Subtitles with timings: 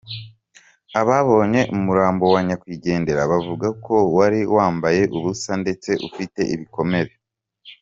[1.01, 7.11] Ababonye umurambo wa nyakwigendera bavuga ko wari wambaye ubusa ndetse ufite ibikomere.